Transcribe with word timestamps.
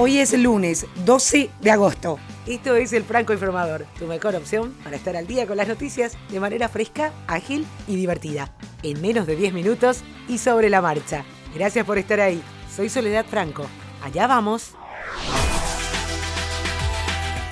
Hoy 0.00 0.18
es 0.18 0.32
lunes 0.32 0.86
12 1.04 1.50
de 1.60 1.70
agosto. 1.72 2.20
Esto 2.46 2.76
es 2.76 2.92
el 2.92 3.02
Franco 3.02 3.32
Informador, 3.32 3.84
tu 3.98 4.06
mejor 4.06 4.36
opción 4.36 4.72
para 4.84 4.94
estar 4.94 5.16
al 5.16 5.26
día 5.26 5.44
con 5.44 5.56
las 5.56 5.66
noticias 5.66 6.16
de 6.30 6.38
manera 6.38 6.68
fresca, 6.68 7.12
ágil 7.26 7.66
y 7.88 7.96
divertida. 7.96 8.54
En 8.84 9.00
menos 9.00 9.26
de 9.26 9.34
10 9.34 9.52
minutos 9.54 10.04
y 10.28 10.38
sobre 10.38 10.70
la 10.70 10.80
marcha. 10.80 11.24
Gracias 11.52 11.84
por 11.84 11.98
estar 11.98 12.20
ahí. 12.20 12.40
Soy 12.72 12.88
Soledad 12.88 13.26
Franco. 13.26 13.66
Allá 14.00 14.28
vamos. 14.28 14.76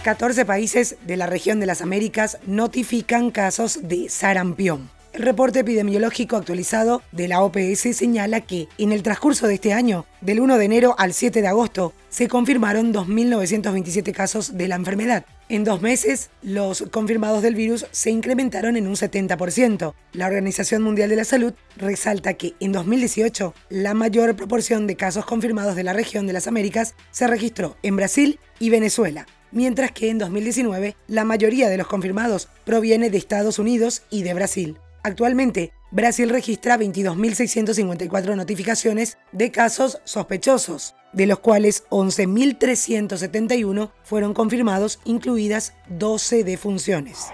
14 0.04 0.44
países 0.44 0.98
de 1.04 1.16
la 1.16 1.26
región 1.26 1.58
de 1.58 1.66
las 1.66 1.82
Américas 1.82 2.38
notifican 2.46 3.32
casos 3.32 3.80
de 3.88 4.08
sarampión. 4.08 4.88
El 5.16 5.22
reporte 5.22 5.60
epidemiológico 5.60 6.36
actualizado 6.36 7.02
de 7.10 7.26
la 7.26 7.40
OPS 7.40 7.96
señala 7.96 8.42
que 8.42 8.68
en 8.76 8.92
el 8.92 9.02
transcurso 9.02 9.46
de 9.46 9.54
este 9.54 9.72
año, 9.72 10.04
del 10.20 10.40
1 10.40 10.58
de 10.58 10.64
enero 10.66 10.94
al 10.98 11.14
7 11.14 11.40
de 11.40 11.48
agosto, 11.48 11.94
se 12.10 12.28
confirmaron 12.28 12.92
2.927 12.92 14.12
casos 14.12 14.58
de 14.58 14.68
la 14.68 14.74
enfermedad. 14.74 15.24
En 15.48 15.64
dos 15.64 15.80
meses, 15.80 16.28
los 16.42 16.82
confirmados 16.90 17.40
del 17.40 17.54
virus 17.54 17.86
se 17.92 18.10
incrementaron 18.10 18.76
en 18.76 18.86
un 18.86 18.94
70%. 18.94 19.94
La 20.12 20.26
Organización 20.26 20.82
Mundial 20.82 21.08
de 21.08 21.16
la 21.16 21.24
Salud 21.24 21.54
resalta 21.78 22.34
que 22.34 22.52
en 22.60 22.72
2018 22.72 23.54
la 23.70 23.94
mayor 23.94 24.36
proporción 24.36 24.86
de 24.86 24.96
casos 24.96 25.24
confirmados 25.24 25.76
de 25.76 25.84
la 25.84 25.94
región 25.94 26.26
de 26.26 26.34
las 26.34 26.46
Américas 26.46 26.94
se 27.10 27.26
registró 27.26 27.78
en 27.82 27.96
Brasil 27.96 28.38
y 28.58 28.68
Venezuela, 28.68 29.24
mientras 29.50 29.92
que 29.92 30.10
en 30.10 30.18
2019 30.18 30.94
la 31.08 31.24
mayoría 31.24 31.70
de 31.70 31.78
los 31.78 31.86
confirmados 31.86 32.50
proviene 32.66 33.08
de 33.08 33.16
Estados 33.16 33.58
Unidos 33.58 34.02
y 34.10 34.22
de 34.22 34.34
Brasil. 34.34 34.76
Actualmente, 35.06 35.72
Brasil 35.92 36.28
registra 36.28 36.76
22.654 36.76 38.34
notificaciones 38.34 39.18
de 39.30 39.52
casos 39.52 40.00
sospechosos, 40.02 40.96
de 41.12 41.26
los 41.26 41.38
cuales 41.38 41.84
11.371 41.90 43.92
fueron 44.02 44.34
confirmados, 44.34 44.98
incluidas 45.04 45.74
12 45.90 46.42
defunciones. 46.42 47.26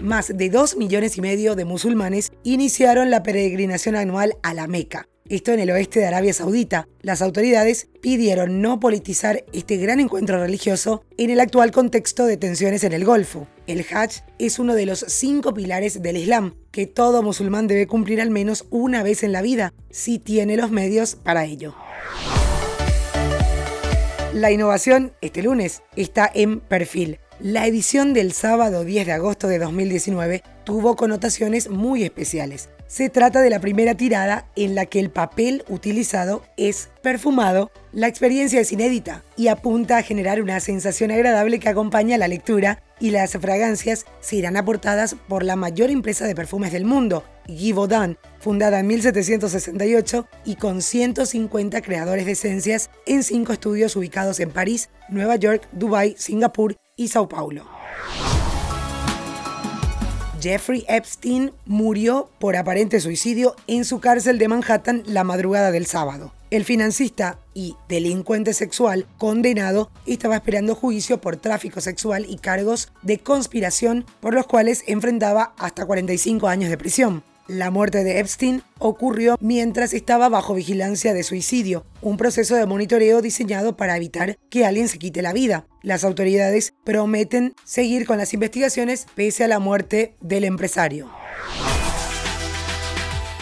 Más 0.00 0.34
de 0.34 0.48
2 0.48 0.78
millones 0.78 1.18
y 1.18 1.20
medio 1.20 1.54
de 1.54 1.66
musulmanes 1.66 2.32
iniciaron 2.44 3.10
la 3.10 3.22
peregrinación 3.22 3.94
anual 3.94 4.38
a 4.42 4.54
la 4.54 4.66
Meca, 4.66 5.06
esto 5.28 5.52
en 5.52 5.60
el 5.60 5.70
oeste 5.70 6.00
de 6.00 6.06
Arabia 6.06 6.32
Saudita. 6.32 6.88
Las 7.00 7.22
autoridades 7.22 7.88
pidieron 8.00 8.60
no 8.60 8.80
politizar 8.80 9.44
este 9.52 9.76
gran 9.76 10.00
encuentro 10.00 10.38
religioso 10.38 11.04
en 11.18 11.30
el 11.30 11.40
actual 11.40 11.70
contexto 11.70 12.26
de 12.26 12.36
tensiones 12.36 12.84
en 12.84 12.92
el 12.92 13.04
Golfo. 13.04 13.46
El 13.66 13.80
Hajj 13.80 14.24
es 14.38 14.58
uno 14.58 14.74
de 14.74 14.86
los 14.86 15.04
cinco 15.08 15.54
pilares 15.54 16.02
del 16.02 16.16
Islam 16.16 16.54
que 16.70 16.86
todo 16.86 17.22
musulmán 17.22 17.66
debe 17.66 17.86
cumplir 17.86 18.20
al 18.20 18.30
menos 18.30 18.66
una 18.70 19.02
vez 19.02 19.22
en 19.22 19.32
la 19.32 19.42
vida, 19.42 19.72
si 19.90 20.18
tiene 20.18 20.56
los 20.56 20.70
medios 20.70 21.14
para 21.14 21.44
ello. 21.44 21.74
La 24.32 24.50
innovación 24.50 25.12
este 25.20 25.42
lunes 25.42 25.82
está 25.94 26.30
en 26.32 26.60
perfil. 26.60 27.18
La 27.42 27.66
edición 27.66 28.14
del 28.14 28.30
sábado 28.30 28.84
10 28.84 29.04
de 29.04 29.12
agosto 29.14 29.48
de 29.48 29.58
2019 29.58 30.44
tuvo 30.62 30.94
connotaciones 30.94 31.68
muy 31.68 32.04
especiales. 32.04 32.68
Se 32.86 33.08
trata 33.08 33.40
de 33.40 33.50
la 33.50 33.58
primera 33.58 33.96
tirada 33.96 34.46
en 34.54 34.76
la 34.76 34.86
que 34.86 35.00
el 35.00 35.10
papel 35.10 35.64
utilizado 35.68 36.44
es 36.56 36.90
perfumado. 37.02 37.72
La 37.90 38.06
experiencia 38.06 38.60
es 38.60 38.70
inédita 38.70 39.24
y 39.36 39.48
apunta 39.48 39.96
a 39.96 40.02
generar 40.04 40.40
una 40.40 40.60
sensación 40.60 41.10
agradable 41.10 41.58
que 41.58 41.68
acompaña 41.68 42.16
la 42.16 42.28
lectura 42.28 42.80
y 43.00 43.10
las 43.10 43.32
fragancias 43.32 44.06
se 44.20 44.36
irán 44.36 44.56
aportadas 44.56 45.16
por 45.26 45.42
la 45.42 45.56
mayor 45.56 45.90
empresa 45.90 46.28
de 46.28 46.36
perfumes 46.36 46.70
del 46.70 46.84
mundo, 46.84 47.24
Givaudan, 47.48 48.18
fundada 48.38 48.78
en 48.78 48.86
1768 48.86 50.28
y 50.44 50.54
con 50.54 50.80
150 50.80 51.82
creadores 51.82 52.24
de 52.24 52.32
esencias 52.32 52.88
en 53.04 53.24
cinco 53.24 53.52
estudios 53.52 53.96
ubicados 53.96 54.38
en 54.38 54.52
París, 54.52 54.90
Nueva 55.08 55.34
York, 55.34 55.68
Dubái, 55.72 56.14
Singapur 56.16 56.76
Sao 57.08 57.28
Paulo. 57.28 57.64
Jeffrey 60.42 60.84
Epstein 60.88 61.52
murió 61.66 62.28
por 62.40 62.56
aparente 62.56 63.00
suicidio 63.00 63.54
en 63.68 63.84
su 63.84 64.00
cárcel 64.00 64.38
de 64.38 64.48
Manhattan 64.48 65.04
la 65.06 65.22
madrugada 65.22 65.70
del 65.70 65.86
sábado. 65.86 66.32
El 66.50 66.64
financista 66.64 67.38
y 67.54 67.76
delincuente 67.88 68.52
sexual 68.52 69.06
condenado 69.18 69.88
estaba 70.04 70.34
esperando 70.34 70.74
juicio 70.74 71.20
por 71.20 71.36
tráfico 71.36 71.80
sexual 71.80 72.26
y 72.28 72.38
cargos 72.38 72.92
de 73.02 73.18
conspiración 73.18 74.04
por 74.20 74.34
los 74.34 74.46
cuales 74.46 74.82
enfrentaba 74.88 75.54
hasta 75.58 75.86
45 75.86 76.48
años 76.48 76.70
de 76.70 76.76
prisión. 76.76 77.22
La 77.48 77.70
muerte 77.70 78.04
de 78.04 78.20
Epstein 78.20 78.62
ocurrió 78.78 79.36
mientras 79.40 79.94
estaba 79.94 80.28
bajo 80.28 80.54
vigilancia 80.54 81.12
de 81.12 81.24
suicidio, 81.24 81.84
un 82.00 82.16
proceso 82.16 82.54
de 82.54 82.66
monitoreo 82.66 83.20
diseñado 83.20 83.76
para 83.76 83.96
evitar 83.96 84.38
que 84.48 84.64
alguien 84.64 84.88
se 84.88 84.98
quite 84.98 85.22
la 85.22 85.32
vida. 85.32 85.66
Las 85.82 86.04
autoridades 86.04 86.72
prometen 86.84 87.54
seguir 87.64 88.06
con 88.06 88.18
las 88.18 88.32
investigaciones 88.32 89.06
pese 89.16 89.42
a 89.42 89.48
la 89.48 89.58
muerte 89.58 90.14
del 90.20 90.44
empresario. 90.44 91.10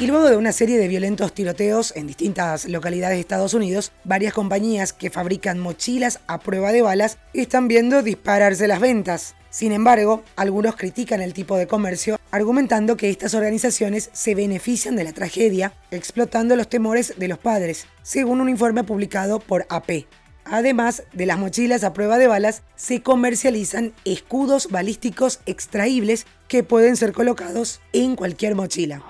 Y 0.00 0.06
luego 0.06 0.30
de 0.30 0.38
una 0.38 0.52
serie 0.52 0.78
de 0.78 0.88
violentos 0.88 1.34
tiroteos 1.34 1.94
en 1.94 2.06
distintas 2.06 2.66
localidades 2.66 3.16
de 3.16 3.20
Estados 3.20 3.52
Unidos, 3.52 3.92
varias 4.04 4.32
compañías 4.32 4.94
que 4.94 5.10
fabrican 5.10 5.58
mochilas 5.58 6.20
a 6.26 6.40
prueba 6.40 6.72
de 6.72 6.80
balas 6.80 7.18
están 7.34 7.68
viendo 7.68 8.02
dispararse 8.02 8.66
las 8.66 8.80
ventas. 8.80 9.34
Sin 9.50 9.72
embargo, 9.72 10.22
algunos 10.36 10.76
critican 10.76 11.20
el 11.20 11.34
tipo 11.34 11.58
de 11.58 11.66
comercio, 11.66 12.18
argumentando 12.30 12.96
que 12.96 13.10
estas 13.10 13.34
organizaciones 13.34 14.08
se 14.14 14.34
benefician 14.34 14.96
de 14.96 15.04
la 15.04 15.12
tragedia, 15.12 15.74
explotando 15.90 16.56
los 16.56 16.70
temores 16.70 17.12
de 17.18 17.28
los 17.28 17.38
padres, 17.38 17.86
según 18.02 18.40
un 18.40 18.48
informe 18.48 18.84
publicado 18.84 19.38
por 19.38 19.66
AP. 19.68 20.06
Además 20.46 21.02
de 21.12 21.26
las 21.26 21.38
mochilas 21.38 21.84
a 21.84 21.92
prueba 21.92 22.16
de 22.16 22.26
balas, 22.26 22.62
se 22.74 23.02
comercializan 23.02 23.92
escudos 24.06 24.68
balísticos 24.70 25.40
extraíbles 25.44 26.26
que 26.48 26.62
pueden 26.62 26.96
ser 26.96 27.12
colocados 27.12 27.82
en 27.92 28.16
cualquier 28.16 28.54
mochila. 28.54 29.02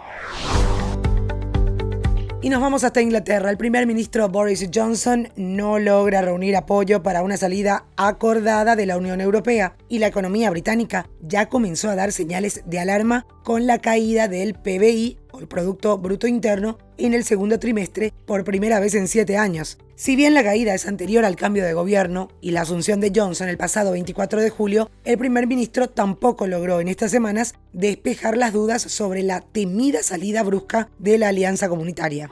Y 2.42 2.48
nos 2.48 2.62
vamos 2.62 2.84
hasta 2.84 3.02
Inglaterra. 3.02 3.50
El 3.50 3.58
primer 3.58 3.86
ministro 3.86 4.30
Boris 4.30 4.66
Johnson 4.74 5.28
no 5.36 5.78
logra 5.78 6.22
reunir 6.22 6.56
apoyo 6.56 7.02
para 7.02 7.22
una 7.22 7.36
salida 7.36 7.84
acordada 7.98 8.76
de 8.76 8.86
la 8.86 8.96
Unión 8.96 9.20
Europea 9.20 9.76
y 9.90 9.98
la 9.98 10.06
economía 10.06 10.48
británica 10.48 11.06
ya 11.20 11.50
comenzó 11.50 11.90
a 11.90 11.96
dar 11.96 12.12
señales 12.12 12.62
de 12.64 12.78
alarma 12.78 13.26
con 13.44 13.66
la 13.66 13.78
caída 13.78 14.26
del 14.26 14.54
PBI 14.54 15.18
o 15.32 15.40
el 15.40 15.48
Producto 15.48 15.98
Bruto 15.98 16.26
Interno 16.26 16.78
en 16.96 17.12
el 17.12 17.24
segundo 17.24 17.58
trimestre 17.58 18.14
por 18.30 18.44
primera 18.44 18.78
vez 18.78 18.94
en 18.94 19.08
siete 19.08 19.36
años. 19.36 19.76
Si 19.96 20.14
bien 20.14 20.34
la 20.34 20.44
caída 20.44 20.72
es 20.72 20.86
anterior 20.86 21.24
al 21.24 21.34
cambio 21.34 21.64
de 21.64 21.72
gobierno 21.72 22.28
y 22.40 22.52
la 22.52 22.60
asunción 22.60 23.00
de 23.00 23.10
Johnson 23.12 23.48
el 23.48 23.56
pasado 23.56 23.90
24 23.90 24.40
de 24.40 24.50
julio, 24.50 24.88
el 25.02 25.18
primer 25.18 25.48
ministro 25.48 25.88
tampoco 25.90 26.46
logró 26.46 26.78
en 26.78 26.86
estas 26.86 27.10
semanas 27.10 27.56
despejar 27.72 28.36
las 28.36 28.52
dudas 28.52 28.82
sobre 28.82 29.24
la 29.24 29.40
temida 29.40 30.04
salida 30.04 30.44
brusca 30.44 30.90
de 31.00 31.18
la 31.18 31.26
alianza 31.26 31.68
comunitaria. 31.68 32.30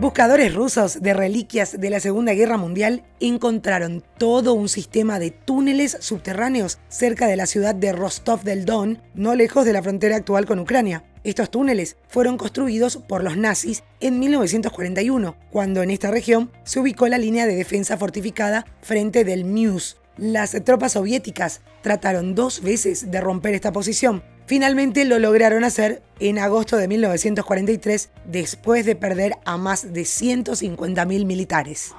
Buscadores 0.00 0.52
rusos 0.52 1.02
de 1.02 1.14
reliquias 1.14 1.80
de 1.80 1.88
la 1.88 2.00
Segunda 2.00 2.34
Guerra 2.34 2.56
Mundial 2.56 3.04
encontraron 3.20 4.02
todo 4.18 4.52
un 4.52 4.68
sistema 4.68 5.20
de 5.20 5.30
túneles 5.30 5.96
subterráneos 6.00 6.78
cerca 6.88 7.28
de 7.28 7.36
la 7.36 7.46
ciudad 7.46 7.76
de 7.76 7.92
Rostov 7.92 8.42
del 8.42 8.64
Don, 8.64 9.00
no 9.14 9.36
lejos 9.36 9.64
de 9.64 9.72
la 9.72 9.82
frontera 9.82 10.16
actual 10.16 10.46
con 10.46 10.58
Ucrania. 10.58 11.04
Estos 11.22 11.48
túneles 11.48 11.96
fueron 12.08 12.36
construidos 12.36 12.96
por 12.96 13.22
los 13.22 13.36
nazis 13.36 13.84
en 14.00 14.18
1941, 14.18 15.36
cuando 15.52 15.82
en 15.82 15.90
esta 15.90 16.10
región 16.10 16.50
se 16.64 16.80
ubicó 16.80 17.06
la 17.06 17.18
línea 17.18 17.46
de 17.46 17.54
defensa 17.54 17.96
fortificada 17.96 18.66
frente 18.82 19.24
del 19.24 19.44
Meuse. 19.44 19.96
Las 20.16 20.56
tropas 20.64 20.92
soviéticas 20.92 21.60
trataron 21.82 22.34
dos 22.34 22.62
veces 22.62 23.12
de 23.12 23.20
romper 23.20 23.54
esta 23.54 23.72
posición. 23.72 24.22
Finalmente 24.46 25.04
lo 25.04 25.18
lograron 25.18 25.64
hacer 25.64 26.02
en 26.20 26.38
agosto 26.38 26.76
de 26.76 26.88
1943, 26.88 28.10
después 28.26 28.84
de 28.84 28.96
perder 28.96 29.34
a 29.44 29.56
más 29.56 29.92
de 29.92 30.02
150.000 30.02 31.24
militares. 31.24 31.92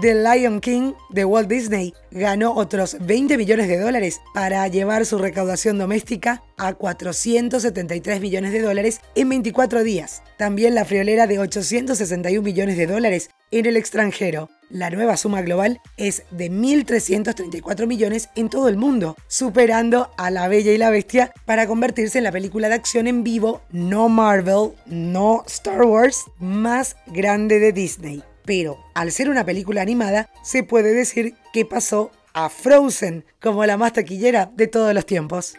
The 0.00 0.14
Lion 0.14 0.60
King 0.60 0.92
de 1.10 1.24
Walt 1.24 1.48
Disney 1.48 1.92
ganó 2.12 2.54
otros 2.54 2.96
20 3.00 3.36
millones 3.36 3.66
de 3.66 3.80
dólares 3.80 4.20
para 4.32 4.68
llevar 4.68 5.04
su 5.04 5.18
recaudación 5.18 5.76
doméstica 5.76 6.44
a 6.56 6.74
473 6.74 8.20
millones 8.20 8.52
de 8.52 8.62
dólares 8.62 9.00
en 9.16 9.28
24 9.28 9.82
días. 9.82 10.22
También 10.36 10.76
la 10.76 10.84
friolera 10.84 11.26
de 11.26 11.40
861 11.40 12.42
millones 12.42 12.76
de 12.76 12.86
dólares 12.86 13.30
en 13.50 13.66
el 13.66 13.76
extranjero. 13.76 14.48
La 14.70 14.90
nueva 14.90 15.16
suma 15.16 15.42
global 15.42 15.80
es 15.96 16.24
de 16.30 16.50
1.334 16.50 17.86
millones 17.86 18.28
en 18.36 18.50
todo 18.50 18.68
el 18.68 18.76
mundo, 18.76 19.16
superando 19.26 20.10
a 20.16 20.30
La 20.30 20.46
Bella 20.48 20.72
y 20.72 20.78
la 20.78 20.90
Bestia 20.90 21.32
para 21.46 21.66
convertirse 21.66 22.18
en 22.18 22.24
la 22.24 22.32
película 22.32 22.68
de 22.68 22.74
acción 22.74 23.06
en 23.06 23.24
vivo, 23.24 23.62
no 23.70 24.08
Marvel, 24.08 24.72
no 24.86 25.42
Star 25.46 25.82
Wars, 25.82 26.24
más 26.38 26.96
grande 27.06 27.58
de 27.58 27.72
Disney 27.72 28.22
pero 28.48 28.78
al 28.94 29.12
ser 29.12 29.28
una 29.28 29.44
película 29.44 29.82
animada, 29.82 30.30
se 30.42 30.62
puede 30.62 30.94
decir 30.94 31.34
que 31.52 31.66
pasó 31.66 32.10
a 32.32 32.48
Frozen 32.48 33.26
como 33.42 33.66
la 33.66 33.76
más 33.76 33.92
taquillera 33.92 34.50
de 34.56 34.66
todos 34.66 34.94
los 34.94 35.04
tiempos. 35.04 35.54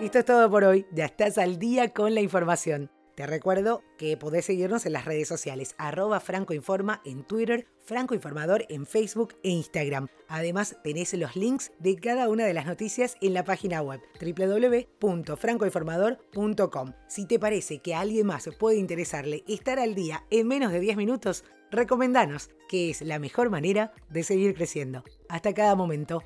Esto 0.00 0.20
es 0.20 0.24
todo 0.24 0.48
por 0.48 0.62
hoy. 0.62 0.86
Ya 0.92 1.06
estás 1.06 1.38
al 1.38 1.58
día 1.58 1.88
con 1.88 2.14
la 2.14 2.20
información. 2.20 2.88
Te 3.18 3.26
recuerdo 3.26 3.82
que 3.96 4.16
podés 4.16 4.44
seguirnos 4.44 4.86
en 4.86 4.92
las 4.92 5.04
redes 5.04 5.26
sociales, 5.26 5.74
arroba 5.76 6.20
francoinforma 6.20 7.02
en 7.04 7.24
Twitter, 7.24 7.66
francoinformador 7.84 8.64
en 8.68 8.86
Facebook 8.86 9.34
e 9.42 9.48
Instagram. 9.48 10.06
Además, 10.28 10.76
tenés 10.84 11.12
los 11.14 11.34
links 11.34 11.72
de 11.80 11.96
cada 11.96 12.28
una 12.28 12.44
de 12.44 12.54
las 12.54 12.64
noticias 12.64 13.16
en 13.20 13.34
la 13.34 13.42
página 13.42 13.82
web 13.82 14.00
www.francoinformador.com. 14.20 16.92
Si 17.08 17.26
te 17.26 17.40
parece 17.40 17.80
que 17.80 17.96
a 17.96 18.00
alguien 18.02 18.28
más 18.28 18.48
puede 18.56 18.76
interesarle 18.76 19.42
estar 19.48 19.80
al 19.80 19.96
día 19.96 20.24
en 20.30 20.46
menos 20.46 20.70
de 20.70 20.78
10 20.78 20.96
minutos, 20.96 21.42
recomendanos, 21.72 22.50
que 22.68 22.90
es 22.90 23.02
la 23.02 23.18
mejor 23.18 23.50
manera 23.50 23.90
de 24.10 24.22
seguir 24.22 24.54
creciendo. 24.54 25.02
Hasta 25.28 25.52
cada 25.54 25.74
momento. 25.74 26.22